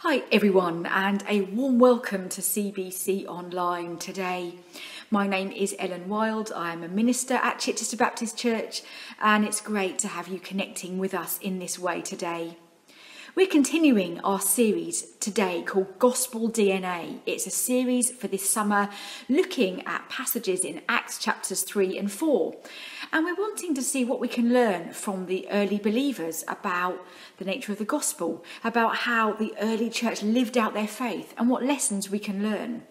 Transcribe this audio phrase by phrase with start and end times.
[0.00, 4.56] Hi, everyone, and a warm welcome to CBC Online today.
[5.10, 6.52] My name is Ellen Wild.
[6.54, 8.82] I am a minister at Chichester Baptist Church,
[9.22, 12.58] and it's great to have you connecting with us in this way today.
[13.34, 17.20] We're continuing our series today called Gospel DNA.
[17.24, 18.90] It's a series for this summer
[19.30, 22.54] looking at passages in Acts chapters 3 and 4.
[23.12, 27.04] And we're wanting to see what we can learn from the early believers about
[27.38, 31.48] the nature of the gospel, about how the early church lived out their faith, and
[31.48, 32.82] what lessons we can learn.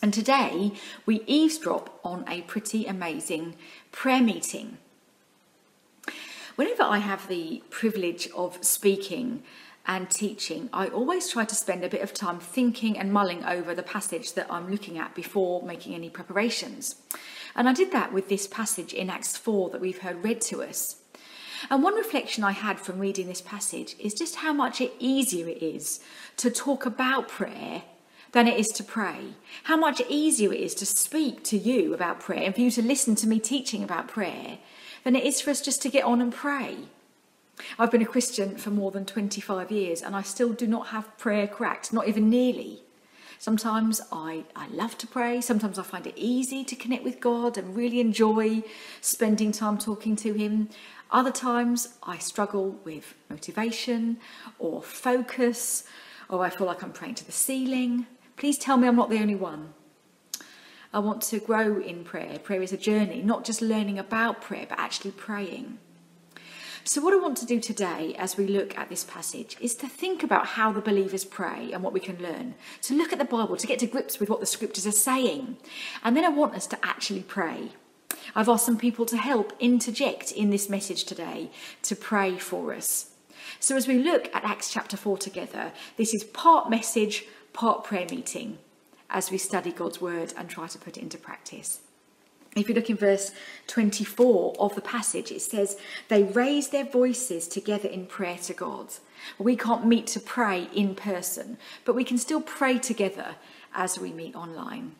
[0.00, 0.72] And today
[1.06, 3.54] we eavesdrop on a pretty amazing
[3.92, 4.78] prayer meeting.
[6.56, 9.42] Whenever I have the privilege of speaking,
[9.86, 13.74] and teaching, I always try to spend a bit of time thinking and mulling over
[13.74, 16.96] the passage that I'm looking at before making any preparations.
[17.54, 20.62] And I did that with this passage in Acts 4 that we've heard read to
[20.62, 20.96] us.
[21.70, 25.62] And one reflection I had from reading this passage is just how much easier it
[25.62, 26.00] is
[26.38, 27.82] to talk about prayer
[28.32, 29.34] than it is to pray.
[29.64, 32.82] How much easier it is to speak to you about prayer and for you to
[32.82, 34.58] listen to me teaching about prayer
[35.04, 36.76] than it is for us just to get on and pray.
[37.78, 41.16] I've been a Christian for more than 25 years and I still do not have
[41.18, 42.82] prayer cracked, not even nearly.
[43.42, 47.58] Sometimes I, I love to pray, sometimes I find it easy to connect with God
[47.58, 48.62] and really enjoy
[49.00, 50.68] spending time talking to Him.
[51.10, 54.18] Other times I struggle with motivation
[54.60, 55.82] or focus,
[56.28, 58.06] or I feel like I'm praying to the ceiling.
[58.36, 59.74] Please tell me I'm not the only one.
[60.94, 62.38] I want to grow in prayer.
[62.38, 65.78] Prayer is a journey, not just learning about prayer, but actually praying.
[66.84, 69.86] So, what I want to do today as we look at this passage is to
[69.86, 73.24] think about how the believers pray and what we can learn, to look at the
[73.24, 75.58] Bible, to get to grips with what the scriptures are saying.
[76.02, 77.70] And then I want us to actually pray.
[78.34, 81.50] I've asked some people to help interject in this message today
[81.82, 83.10] to pray for us.
[83.60, 88.06] So, as we look at Acts chapter 4 together, this is part message, part prayer
[88.10, 88.58] meeting
[89.08, 91.80] as we study God's word and try to put it into practice.
[92.54, 93.32] If you look in verse
[93.68, 98.88] 24 of the passage, it says, They raised their voices together in prayer to God.
[99.38, 103.36] We can't meet to pray in person, but we can still pray together
[103.74, 104.96] as we meet online.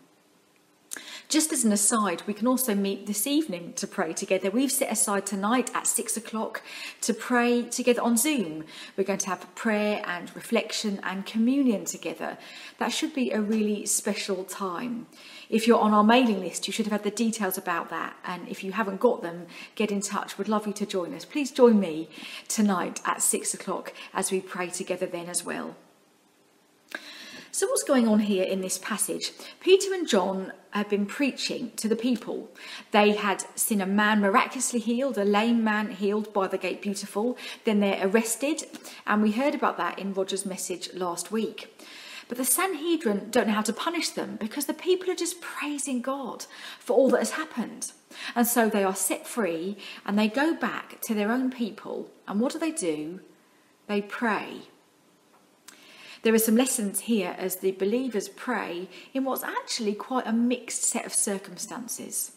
[1.33, 4.51] Just as an aside, we can also meet this evening to pray together.
[4.51, 6.61] We've set aside tonight at six o'clock
[7.01, 8.65] to pray together on Zoom.
[8.99, 12.37] We're going to have prayer and reflection and communion together.
[12.77, 15.07] That should be a really special time.
[15.49, 18.15] If you're on our mailing list, you should have had the details about that.
[18.27, 20.37] And if you haven't got them, get in touch.
[20.37, 21.25] We'd love you to join us.
[21.25, 22.11] Please join me
[22.47, 25.77] tonight at six o'clock as we pray together then as well.
[27.55, 29.31] So, what's going on here in this passage?
[29.61, 32.51] Peter and John had been preaching to the people.
[32.93, 37.37] They had seen a man miraculously healed, a lame man healed by the gate beautiful.
[37.67, 38.65] Then they're arrested,
[39.07, 41.79] and we heard about that in Roger's message last week.
[42.27, 46.01] But the Sanhedrin don't know how to punish them because the people are just praising
[46.01, 46.47] God
[46.79, 47.93] for all that has happened.
[48.35, 49.77] And so they are set free
[50.07, 52.09] and they go back to their own people.
[52.27, 53.21] And what do they do?
[53.89, 54.63] They pray.
[56.23, 60.85] There are some lessons here as the believers pray in what's actually quite a mixed
[60.85, 62.33] set of circumstances.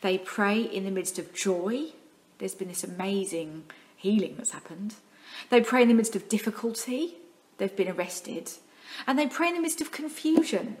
[0.00, 1.92] They pray in the midst of joy.
[2.38, 3.64] There's been this amazing
[3.96, 4.94] healing that's happened.
[5.50, 7.16] They pray in the midst of difficulty.
[7.58, 8.52] They've been arrested.
[9.06, 10.76] And they pray in the midst of confusion.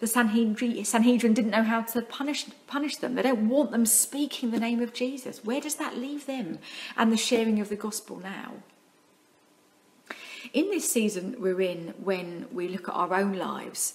[0.00, 3.14] The Sanhedrin, didn't know how to punish, punish them.
[3.14, 5.44] They don't want them speaking the name of Jesus.
[5.44, 6.58] Where does that leave them
[6.96, 8.54] and the sharing of the gospel now?
[10.52, 13.94] In this season we're in, when we look at our own lives,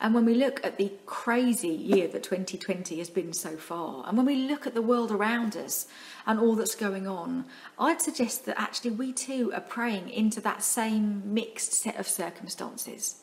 [0.00, 4.16] and when we look at the crazy year that 2020 has been so far, and
[4.16, 5.86] when we look at the world around us
[6.26, 7.44] and all that's going on,
[7.78, 13.22] I'd suggest that actually we too are praying into that same mixed set of circumstances.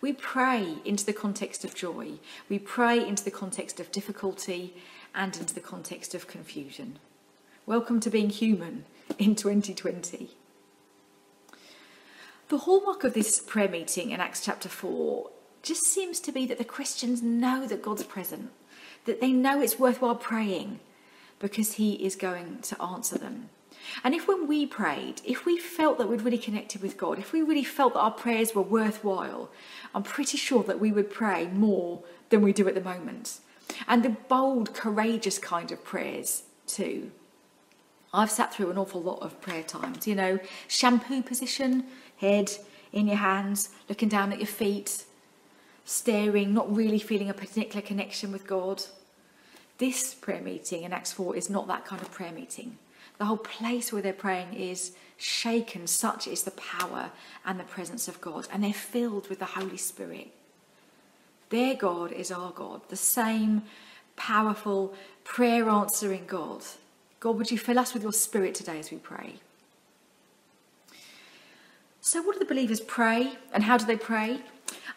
[0.00, 2.12] We pray into the context of joy,
[2.48, 4.74] we pray into the context of difficulty,
[5.14, 6.98] and into the context of confusion.
[7.66, 8.86] Welcome to being human
[9.18, 10.30] in 2020.
[12.48, 15.30] The hallmark of this prayer meeting in Acts chapter 4
[15.62, 18.50] just seems to be that the Christians know that God's present,
[19.06, 20.80] that they know it's worthwhile praying
[21.38, 23.48] because He is going to answer them.
[24.02, 27.32] And if when we prayed, if we felt that we'd really connected with God, if
[27.32, 29.50] we really felt that our prayers were worthwhile,
[29.94, 33.38] I'm pretty sure that we would pray more than we do at the moment.
[33.88, 37.10] And the bold, courageous kind of prayers too.
[38.14, 40.38] I've sat through an awful lot of prayer times, you know,
[40.68, 41.86] shampoo position,
[42.24, 42.50] head
[42.92, 45.04] in your hands, looking down at your feet,
[45.84, 48.82] staring, not really feeling a particular connection with God.
[49.78, 52.78] This prayer meeting in Acts 4 is not that kind of prayer meeting.
[53.18, 55.86] The whole place where they're praying is shaken.
[55.86, 57.10] Such is the power
[57.44, 58.48] and the presence of God.
[58.52, 60.28] And they're filled with the Holy Spirit.
[61.50, 63.62] Their God is our God, the same
[64.16, 64.94] powerful,
[65.24, 66.62] prayer answering God.
[67.20, 69.34] God, would you fill us with your spirit today as we pray?
[72.06, 74.40] So, what do the believers pray and how do they pray?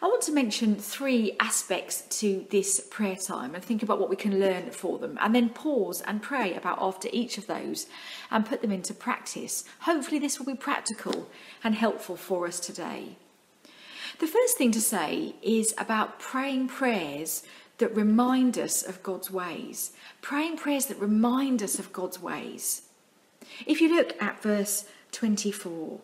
[0.02, 4.14] I want to mention three aspects to this prayer time and think about what we
[4.14, 7.86] can learn for them, and then pause and pray about after each of those
[8.30, 9.64] and put them into practice.
[9.80, 11.30] Hopefully, this will be practical
[11.64, 13.16] and helpful for us today.
[14.18, 17.42] The first thing to say is about praying prayers
[17.78, 22.82] that remind us of God's ways, praying prayers that remind us of God's ways.
[23.64, 26.00] If you look at verse 24,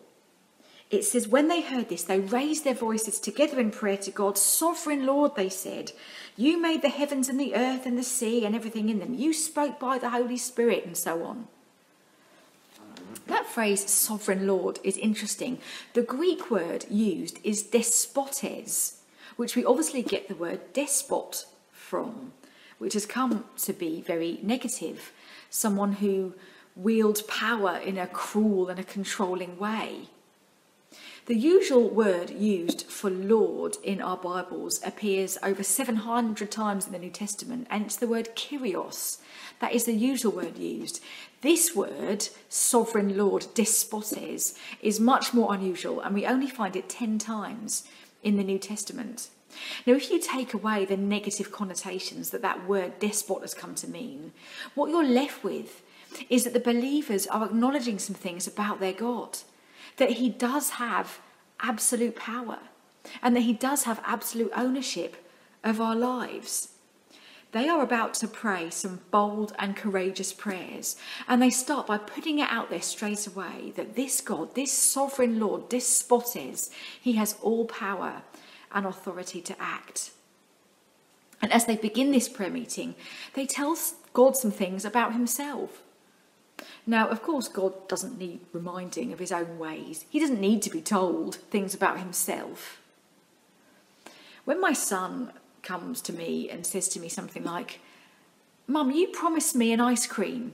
[0.91, 4.37] it says, When they heard this, they raised their voices together in prayer to God.
[4.37, 5.91] Sovereign Lord, they said,
[6.37, 9.13] You made the heavens and the earth and the sea and everything in them.
[9.13, 11.47] You spoke by the Holy Spirit, and so on.
[13.27, 15.57] That phrase, sovereign Lord, is interesting.
[15.93, 19.01] The Greek word used is despotes,
[19.35, 22.33] which we obviously get the word despot from,
[22.77, 25.11] which has come to be very negative.
[25.49, 26.35] Someone who
[26.75, 30.09] wields power in a cruel and a controlling way.
[31.25, 36.99] The usual word used for Lord in our Bibles appears over 700 times in the
[36.99, 39.17] New Testament, and it's the word Kyrios.
[39.59, 41.01] That is the usual word used.
[41.41, 47.17] This word, sovereign Lord, despotes, is much more unusual, and we only find it 10
[47.17, 47.85] times
[48.21, 49.29] in the New Testament.
[49.87, 53.89] Now, if you take away the negative connotations that that word despot has come to
[53.89, 54.31] mean,
[54.75, 55.81] what you're left with
[56.29, 59.39] is that the believers are acknowledging some things about their God,
[59.97, 61.19] that He does have
[61.59, 62.59] absolute power,
[63.21, 65.15] and that He does have absolute ownership
[65.63, 66.69] of our lives.
[67.51, 72.39] They are about to pray some bold and courageous prayers, and they start by putting
[72.39, 76.69] it out there straight away that this God, this sovereign Lord, this despotes,
[76.99, 78.23] he has all power
[78.73, 80.11] and authority to act.
[81.41, 82.95] And as they begin this prayer meeting,
[83.35, 83.77] they tell
[84.11, 85.81] God some things about himself.
[86.87, 90.05] Now, of course, God doesn't need reminding of his own ways.
[90.09, 92.81] He doesn't need to be told things about himself.
[94.45, 97.79] When my son comes to me and says to me something like,
[98.67, 100.53] Mum, you promised me an ice cream.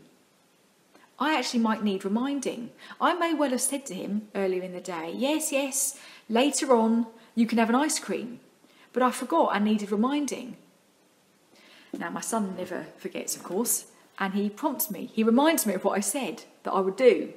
[1.19, 2.71] I actually might need reminding.
[3.00, 6.00] I may well have said to him earlier in the day, Yes, yes,
[6.30, 8.39] later on you can have an ice cream.
[8.94, 10.57] But I forgot I needed reminding.
[11.97, 13.91] Now, my son never forgets, of course,
[14.21, 15.09] and he prompts me.
[15.12, 17.33] He reminds me of what I said that I would do.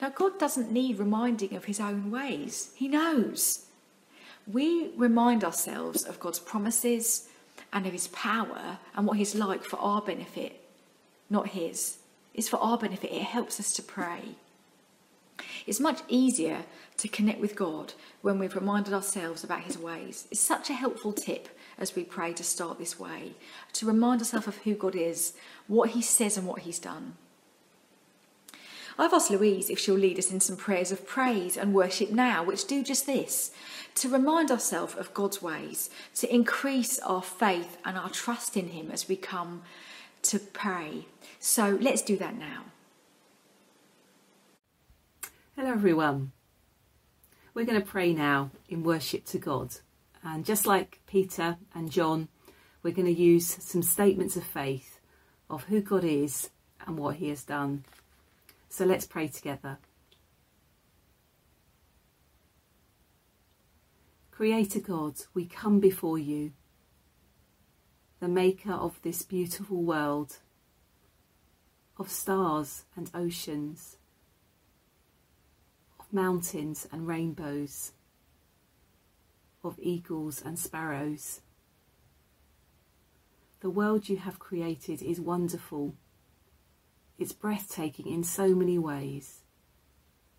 [0.00, 3.66] Now, God doesn't need reminding of his own ways, he knows.
[4.50, 7.28] We remind ourselves of God's promises
[7.70, 10.64] and of his power and what he's like for our benefit,
[11.28, 11.98] not his.
[12.32, 14.36] It's for our benefit, it helps us to pray.
[15.66, 16.64] It's much easier
[16.98, 20.26] to connect with God when we've reminded ourselves about his ways.
[20.30, 21.48] It's such a helpful tip
[21.78, 23.34] as we pray to start this way,
[23.74, 25.32] to remind ourselves of who God is,
[25.66, 27.16] what he says, and what he's done.
[28.98, 32.44] I've asked Louise if she'll lead us in some prayers of praise and worship now,
[32.44, 33.50] which do just this
[33.94, 38.90] to remind ourselves of God's ways, to increase our faith and our trust in Him
[38.90, 39.62] as we come
[40.22, 41.06] to pray.
[41.38, 42.64] So let's do that now.
[45.60, 46.32] Hello, everyone.
[47.52, 49.74] We're going to pray now in worship to God.
[50.24, 52.28] And just like Peter and John,
[52.82, 55.00] we're going to use some statements of faith
[55.50, 56.48] of who God is
[56.86, 57.84] and what He has done.
[58.70, 59.76] So let's pray together.
[64.30, 66.52] Creator God, we come before you,
[68.18, 70.38] the maker of this beautiful world,
[71.98, 73.98] of stars and oceans
[76.12, 77.92] mountains and rainbows,
[79.62, 81.40] of eagles and sparrows.
[83.60, 85.94] The world you have created is wonderful.
[87.18, 89.40] It's breathtaking in so many ways.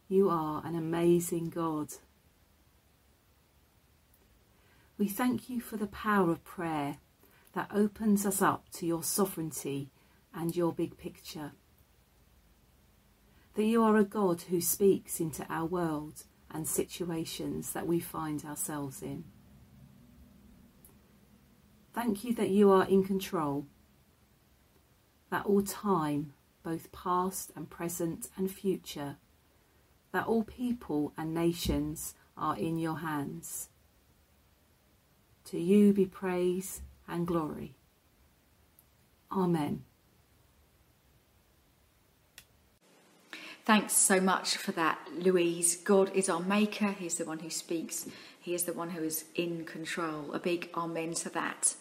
[0.07, 1.93] You are an amazing God.
[4.97, 6.97] We thank you for the power of prayer
[7.53, 9.89] that opens us up to your sovereignty
[10.33, 11.51] and your big picture
[13.55, 18.43] that you are a God who speaks into our world and situations that we find
[18.45, 19.25] ourselves in.
[21.93, 23.65] Thank you that you are in control,
[25.29, 29.17] that all time, both past and present and future,
[30.13, 33.69] that all people and nations are in your hands.
[35.45, 37.75] To you be praise and glory.
[39.31, 39.83] Amen.
[43.63, 45.75] Thanks so much for that, Louise.
[45.75, 48.07] God is our maker, He's the one who speaks,
[48.39, 50.33] He is the one who is in control.
[50.33, 51.75] A big amen to that.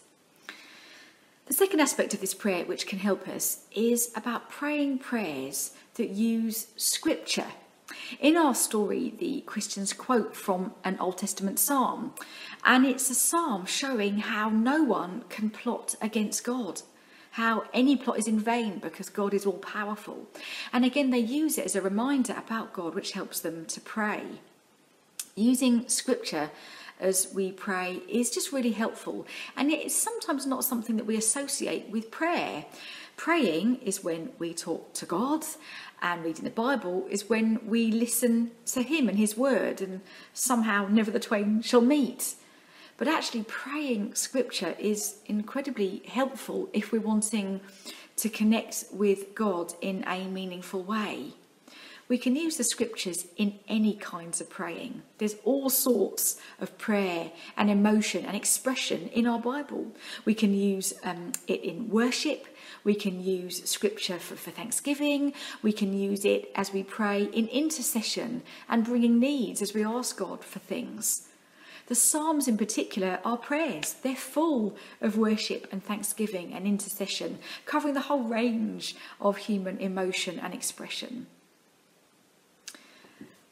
[1.47, 6.11] The second aspect of this prayer, which can help us, is about praying prayers that
[6.11, 7.49] use scripture.
[8.21, 12.13] In our story, the Christians quote from an Old Testament psalm,
[12.63, 16.83] and it's a psalm showing how no one can plot against God
[17.41, 20.29] how any plot is in vain because God is all powerful.
[20.75, 24.25] And again, they use it as a reminder about God, which helps them to pray.
[25.37, 26.51] Using scripture
[27.01, 31.89] as we pray is just really helpful, and it's sometimes not something that we associate
[31.89, 32.67] with prayer.
[33.17, 35.43] Praying is when we talk to God,
[36.03, 40.03] and reading the Bible is when we listen to Him and His Word, and
[40.35, 42.35] somehow never the twain shall meet.
[43.01, 47.63] But actually, praying scripture is incredibly helpful if we're wanting
[48.17, 51.33] to connect with God in a meaningful way.
[52.09, 55.01] We can use the scriptures in any kinds of praying.
[55.17, 59.93] There's all sorts of prayer and emotion and expression in our Bible.
[60.27, 62.49] We can use um, it in worship.
[62.85, 65.33] We can use scripture for, for thanksgiving.
[65.63, 70.19] We can use it as we pray in intercession and bringing needs as we ask
[70.19, 71.30] God for things.
[71.91, 73.95] The Psalms, in particular, are prayers.
[73.95, 80.39] They're full of worship and thanksgiving and intercession, covering the whole range of human emotion
[80.39, 81.27] and expression.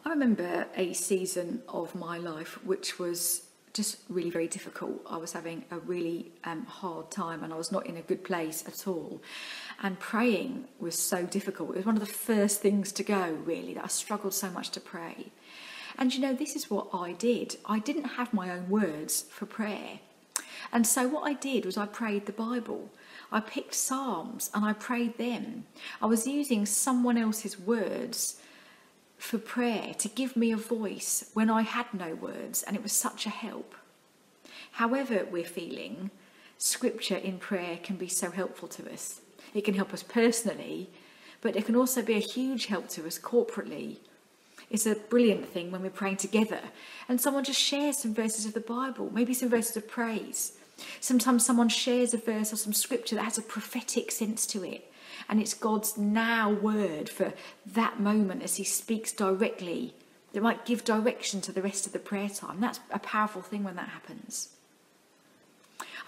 [0.05, 3.43] I remember a season of my life which was
[3.73, 5.05] just really very difficult.
[5.11, 8.23] I was having a really um, hard time and I was not in a good
[8.23, 9.21] place at all.
[9.83, 11.71] And praying was so difficult.
[11.71, 14.71] It was one of the first things to go, really, that I struggled so much
[14.71, 15.33] to pray.
[15.99, 17.57] And you know, this is what I did.
[17.67, 19.99] I didn't have my own words for prayer.
[20.73, 22.91] And so what I did was I prayed the Bible.
[23.33, 25.65] I picked Psalms and I prayed them.
[26.01, 28.41] I was using someone else's words
[29.19, 32.93] for prayer to give me a voice when I had no words, and it was
[32.93, 33.75] such a help.
[34.73, 36.11] However, we're feeling,
[36.57, 39.21] scripture in prayer can be so helpful to us.
[39.55, 40.89] It can help us personally,
[41.41, 43.97] but it can also be a huge help to us corporately
[44.71, 46.61] it's a brilliant thing when we're praying together
[47.09, 50.53] and someone just shares some verses of the Bible, maybe some verses of praise.
[51.01, 54.93] Sometimes someone shares a verse or some scripture that has a prophetic sense to it,
[55.29, 57.33] and it's God's now word for
[57.67, 59.95] that moment as He speaks directly
[60.33, 62.61] that might give direction to the rest of the prayer time.
[62.61, 64.51] That's a powerful thing when that happens.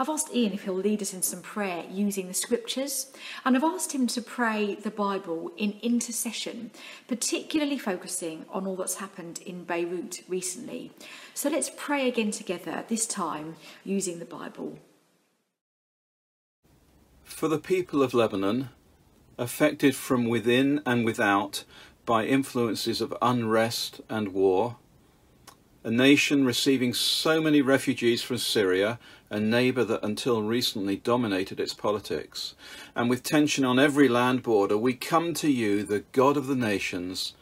[0.00, 3.12] I've asked Ian if he'll lead us in some prayer using the scriptures,
[3.44, 6.70] and I've asked him to pray the Bible in intercession,
[7.06, 10.90] particularly focusing on all that's happened in Beirut recently.
[11.34, 14.78] So let's pray again together, this time using the Bible.
[17.22, 18.70] For the people of Lebanon,
[19.36, 21.64] affected from within and without
[22.06, 24.76] by influences of unrest and war,
[25.82, 28.98] a nation receiving so many refugees from Syria,
[29.30, 32.54] a neighbour that until recently dominated its politics,
[32.94, 36.56] and with tension on every land border, we come to you, the God of the
[36.56, 37.34] nations.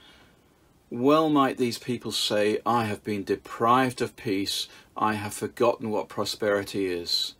[0.90, 6.09] Well might these people say, I have been deprived of peace, I have forgotten what
[6.09, 7.35] prosperity is.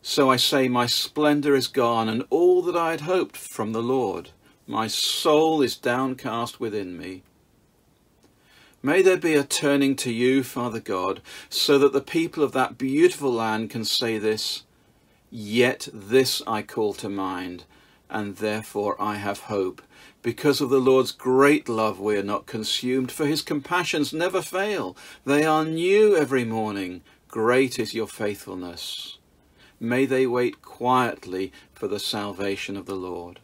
[0.00, 3.82] So I say, My splendour is gone, and all that I had hoped from the
[3.82, 4.30] Lord.
[4.66, 7.22] My soul is downcast within me.
[8.84, 12.76] May there be a turning to you, Father God, so that the people of that
[12.76, 14.64] beautiful land can say this,
[15.30, 17.64] Yet this I call to mind,
[18.10, 19.80] and therefore I have hope.
[20.20, 24.98] Because of the Lord's great love we are not consumed, for his compassions never fail.
[25.24, 27.00] They are new every morning.
[27.26, 29.16] Great is your faithfulness.
[29.80, 33.40] May they wait quietly for the salvation of the Lord.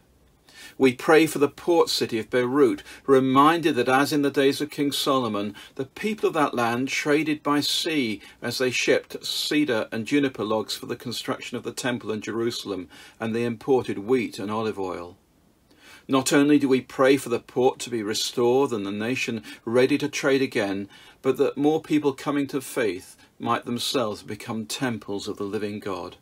[0.79, 4.71] We pray for the port city of Beirut, reminded that as in the days of
[4.71, 10.07] King Solomon, the people of that land traded by sea as they shipped cedar and
[10.07, 12.89] juniper logs for the construction of the temple in Jerusalem,
[13.19, 15.17] and they imported wheat and olive oil.
[16.09, 19.97] Not only do we pray for the port to be restored and the nation ready
[19.99, 20.89] to trade again,
[21.23, 26.17] but that more people coming to faith might themselves become temples of the living God.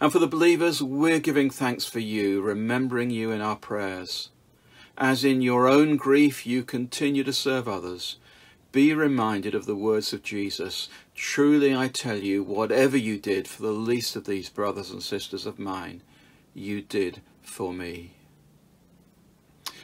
[0.00, 4.30] And for the believers, we're giving thanks for you, remembering you in our prayers.
[4.96, 8.16] As in your own grief you continue to serve others,
[8.72, 10.88] be reminded of the words of Jesus.
[11.14, 15.46] Truly I tell you, whatever you did for the least of these brothers and sisters
[15.46, 16.02] of mine,
[16.54, 18.14] you did for me.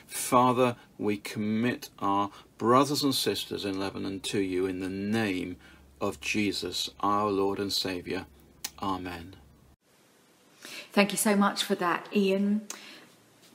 [0.06, 5.56] Father, we commit our brothers and sisters in Lebanon to you in the name
[6.00, 8.26] of Jesus, our Lord and Saviour.
[8.82, 9.39] Amen.
[10.92, 12.62] Thank you so much for that, Ian.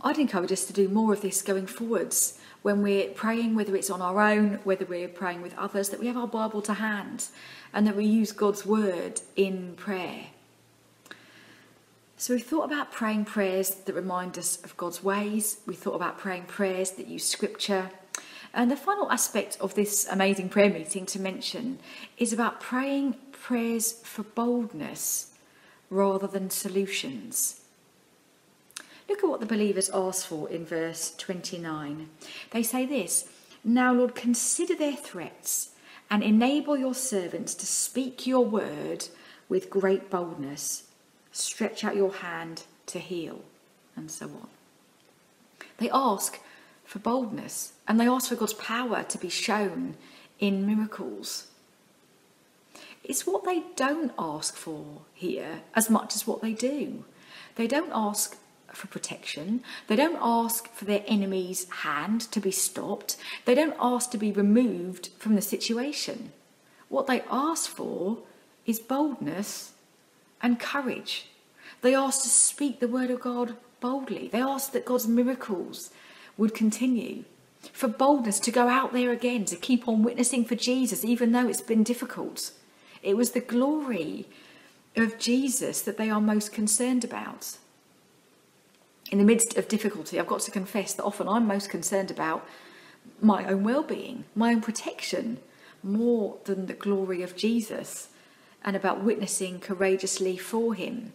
[0.01, 3.89] I'd encourage us to do more of this going forwards when we're praying, whether it's
[3.89, 7.27] on our own, whether we're praying with others, that we have our Bible to hand
[7.73, 10.27] and that we use God's word in prayer.
[12.15, 15.57] So we thought about praying prayers that remind us of God's ways.
[15.65, 17.91] We thought about praying prayers that use scripture.
[18.53, 21.79] And the final aspect of this amazing prayer meeting to mention
[22.17, 25.34] is about praying prayers for boldness
[25.89, 27.61] rather than solutions.
[29.07, 32.09] Look at what the believers ask for in verse 29.
[32.51, 33.29] They say this
[33.63, 35.69] Now, Lord, consider their threats
[36.09, 39.07] and enable your servants to speak your word
[39.49, 40.83] with great boldness.
[41.31, 43.41] Stretch out your hand to heal,
[43.95, 44.47] and so on.
[45.77, 46.39] They ask
[46.85, 49.95] for boldness and they ask for God's power to be shown
[50.39, 51.47] in miracles.
[53.07, 57.05] It's what they don't ask for here as much as what they do.
[57.55, 58.37] They don't ask
[58.73, 59.63] for protection.
[59.87, 63.15] They don't ask for their enemy's hand to be stopped.
[63.45, 66.31] They don't ask to be removed from the situation.
[66.89, 68.19] What they ask for
[68.65, 69.73] is boldness
[70.41, 71.27] and courage.
[71.81, 74.29] They ask to speak the word of God boldly.
[74.29, 75.91] They ask that God's miracles
[76.37, 77.23] would continue.
[77.71, 81.47] For boldness to go out there again, to keep on witnessing for Jesus, even though
[81.47, 82.51] it's been difficult.
[83.05, 84.27] It was the glory
[84.97, 87.57] of Jesus that they are most concerned about
[89.11, 92.47] in the midst of difficulty, I've got to confess that often I'm most concerned about
[93.21, 95.37] my own well being, my own protection,
[95.83, 98.09] more than the glory of Jesus,
[98.63, 101.13] and about witnessing courageously for him.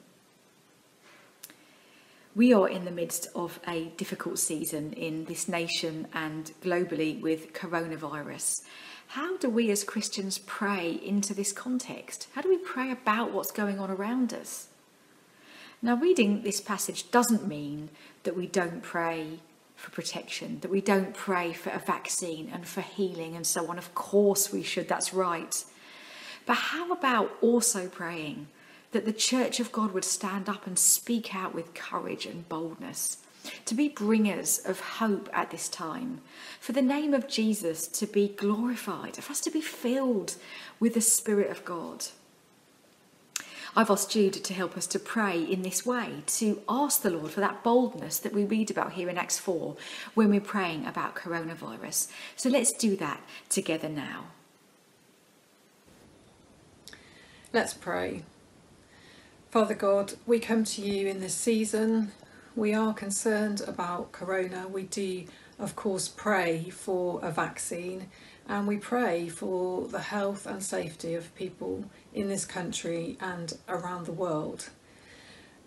[2.36, 7.52] We are in the midst of a difficult season in this nation and globally with
[7.52, 8.62] coronavirus.
[9.14, 12.28] How do we as Christians pray into this context?
[12.36, 14.68] How do we pray about what's going on around us?
[15.82, 17.88] Now, reading this passage doesn't mean
[18.22, 19.40] that we don't pray
[19.74, 23.78] for protection, that we don't pray for a vaccine and for healing and so on.
[23.78, 25.64] Of course, we should, that's right.
[26.46, 28.46] But how about also praying
[28.92, 33.16] that the Church of God would stand up and speak out with courage and boldness?
[33.66, 36.20] To be bringers of hope at this time,
[36.58, 40.34] for the name of Jesus to be glorified, for us to be filled
[40.78, 42.06] with the Spirit of God.
[43.76, 47.30] I've asked Jude to help us to pray in this way, to ask the Lord
[47.30, 49.76] for that boldness that we read about here in Acts 4
[50.14, 52.08] when we're praying about coronavirus.
[52.34, 54.24] So let's do that together now.
[57.52, 58.22] Let's pray.
[59.50, 62.12] Father God, we come to you in this season.
[62.60, 64.68] We are concerned about corona.
[64.68, 65.24] We do,
[65.58, 68.08] of course, pray for a vaccine
[68.46, 74.04] and we pray for the health and safety of people in this country and around
[74.04, 74.68] the world.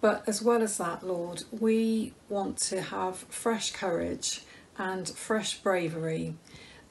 [0.02, 4.42] But as well as that, Lord, we want to have fresh courage
[4.78, 6.36] and fresh bravery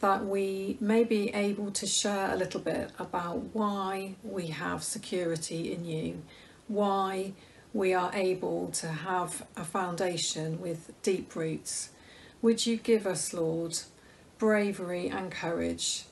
[0.00, 5.72] that we may be able to share a little bit about why we have security
[5.72, 6.24] in you,
[6.66, 7.34] why
[7.72, 11.90] we are able to have a foundation with deep roots.
[12.42, 13.78] Would you give us, Lord,
[14.38, 16.04] bravery and courage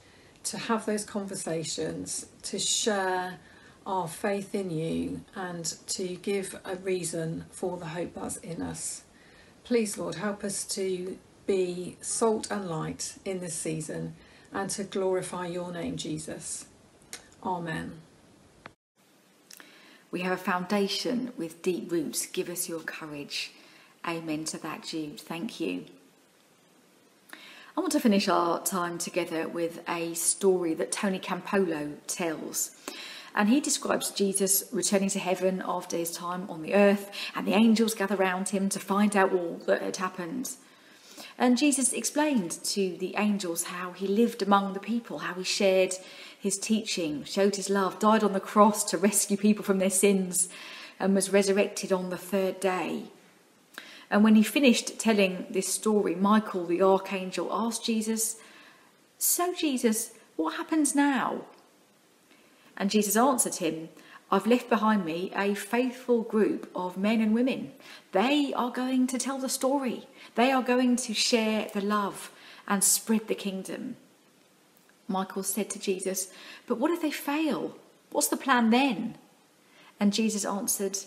[0.45, 3.39] to have those conversations, to share
[3.87, 9.03] our faith in you, and to give a reason for the hope that's in us.
[9.65, 14.15] Please, Lord, help us to be salt and light in this season
[14.53, 16.67] and to glorify your name, Jesus.
[17.43, 18.01] Amen.
[20.11, 22.27] We have a foundation with deep roots.
[22.27, 23.53] Give us your courage.
[24.07, 25.21] Amen to that, Jude.
[25.21, 25.85] Thank you.
[27.77, 32.73] I want to finish our time together with a story that Tony Campolo tells.
[33.37, 37.55] And he describes Jesus returning to heaven after his time on the earth, and the
[37.55, 40.51] angels gather round him to find out all that had happened.
[41.39, 45.95] And Jesus explained to the angels how he lived among the people, how he shared
[46.41, 50.49] his teaching, showed his love, died on the cross to rescue people from their sins,
[50.99, 53.05] and was resurrected on the third day.
[54.11, 58.37] And when he finished telling this story, Michael the archangel asked Jesus,
[59.19, 61.43] So, Jesus, what happens now?
[62.75, 63.91] And Jesus answered him,
[64.33, 67.73] I've left behind me a faithful group of men and women.
[68.13, 72.33] They are going to tell the story, they are going to share the love
[72.67, 73.97] and spread the kingdom.
[75.11, 76.29] Michael said to Jesus,
[76.67, 77.77] But what if they fail?
[78.11, 79.17] What's the plan then?
[79.99, 80.99] And Jesus answered,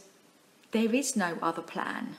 [0.72, 2.16] There is no other plan.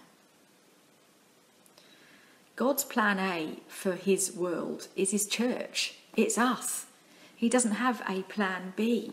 [2.56, 5.94] God's plan A for his world is his church.
[6.16, 6.86] It's us.
[7.34, 9.12] He doesn't have a plan B.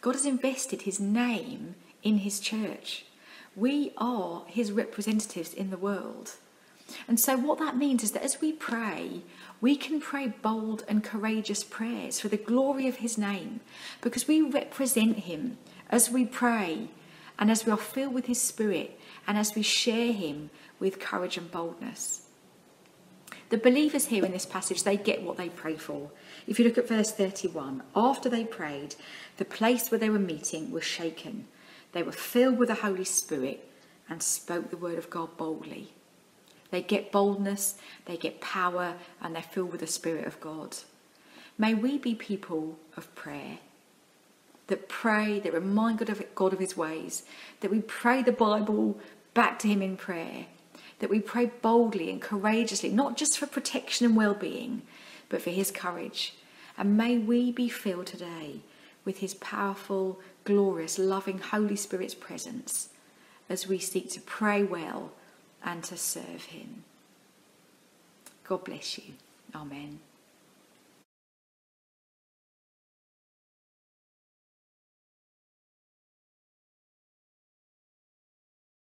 [0.00, 3.06] God has invested his name in his church.
[3.56, 6.32] We are his representatives in the world.
[7.08, 9.22] And so, what that means is that as we pray,
[9.60, 13.60] we can pray bold and courageous prayers for the glory of His name
[14.00, 15.58] because we represent Him
[15.90, 16.88] as we pray
[17.38, 21.36] and as we are filled with His Spirit and as we share Him with courage
[21.36, 22.22] and boldness.
[23.52, 26.10] The believers here in this passage, they get what they pray for.
[26.46, 28.94] If you look at verse 31, after they prayed,
[29.36, 31.46] the place where they were meeting was shaken.
[31.92, 33.68] They were filled with the Holy Spirit
[34.08, 35.92] and spoke the word of God boldly.
[36.72, 40.78] They get boldness, they get power, and they're filled with the Spirit of God.
[41.58, 43.58] May we be people of prayer
[44.68, 47.24] that pray, that remind God of, God of His ways,
[47.60, 48.98] that we pray the Bible
[49.34, 50.46] back to Him in prayer,
[51.00, 54.80] that we pray boldly and courageously, not just for protection and well being,
[55.28, 56.32] but for His courage.
[56.78, 58.60] And may we be filled today
[59.04, 62.88] with His powerful, glorious, loving Holy Spirit's presence
[63.50, 65.12] as we seek to pray well
[65.64, 66.84] and to serve Him.
[68.44, 69.14] God bless you.
[69.54, 70.00] Amen.